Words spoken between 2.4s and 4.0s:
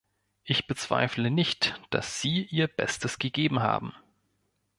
Ihr Bestes gegeben haben.